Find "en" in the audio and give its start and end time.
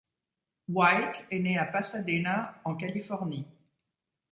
2.65-2.73